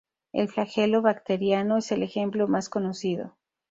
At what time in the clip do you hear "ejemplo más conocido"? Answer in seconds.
2.01-3.37